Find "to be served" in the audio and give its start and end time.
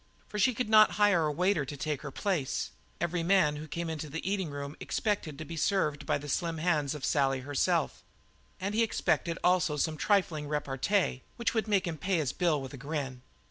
5.37-6.07